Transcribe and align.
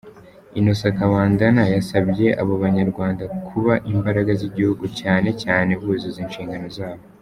Innocent 0.59 0.93
Kabandana 0.97 1.63
yasabye 1.75 2.27
abo 2.41 2.53
Banyarwanda 2.63 3.23
kuba 3.47 3.73
imbaraga 3.91 4.31
z’igihugu 4.39 4.85
cyane 4.99 5.29
cyane 5.43 5.71
buzuza 5.81 6.19
inshingano 6.25 6.67
zabo. 6.77 7.03